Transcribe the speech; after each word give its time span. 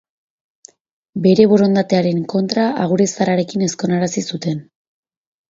Bere 1.25 1.45
borondatearen 1.51 2.23
kontra 2.33 2.65
agure 2.87 3.09
zaharrarekin 3.11 3.67
ezkonarazi 3.69 4.27
zuten. 4.33 4.67